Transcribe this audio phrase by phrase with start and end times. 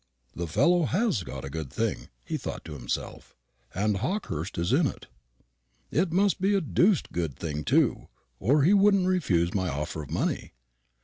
[0.35, 3.35] "The fellow has got a good thing," he thought to himself,
[3.71, 5.05] "and Hawkehurst is in it.
[5.91, 8.07] It must be a deuced good thing too,
[8.39, 10.61] or he wouldn't refuse my offer of money." Mr.